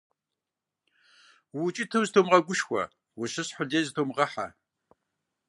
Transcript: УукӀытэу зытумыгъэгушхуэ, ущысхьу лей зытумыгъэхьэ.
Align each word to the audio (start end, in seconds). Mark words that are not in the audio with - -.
УукӀытэу 1.57 2.03
зытумыгъэгушхуэ, 2.07 2.83
ущысхьу 3.21 3.65
лей 3.69 3.83
зытумыгъэхьэ. 3.85 4.47